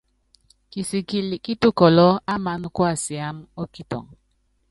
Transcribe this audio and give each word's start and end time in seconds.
Kisikili 0.71 1.35
kítukɔlɔ́ 1.45 2.11
ámaná 2.33 2.67
kuasiámá 2.75 3.43
ɔ́kitɔŋɔ. 3.61 4.13